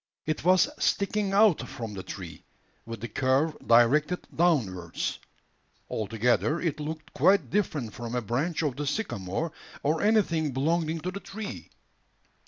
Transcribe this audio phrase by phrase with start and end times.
[0.25, 2.43] It was sticking out from the tree,
[2.87, 5.19] with the curve directed downwards.
[5.91, 9.51] Altogether, it looked quite different from a branch of the sycamore,
[9.83, 11.69] or anything belonging to the tree.